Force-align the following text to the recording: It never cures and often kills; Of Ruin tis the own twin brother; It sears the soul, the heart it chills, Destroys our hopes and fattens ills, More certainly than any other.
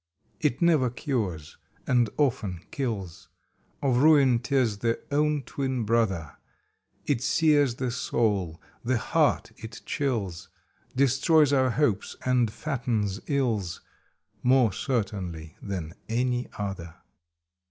It 0.39 0.63
never 0.63 0.89
cures 0.89 1.57
and 1.85 2.09
often 2.17 2.61
kills; 2.71 3.27
Of 3.83 3.97
Ruin 3.97 4.39
tis 4.39 4.79
the 4.79 4.99
own 5.11 5.43
twin 5.43 5.83
brother; 5.83 6.37
It 7.05 7.21
sears 7.21 7.75
the 7.75 7.91
soul, 7.91 8.59
the 8.83 8.97
heart 8.97 9.51
it 9.57 9.81
chills, 9.85 10.49
Destroys 10.95 11.53
our 11.53 11.69
hopes 11.69 12.15
and 12.25 12.49
fattens 12.51 13.19
ills, 13.27 13.81
More 14.41 14.73
certainly 14.73 15.55
than 15.61 15.93
any 16.09 16.47
other. 16.57 16.95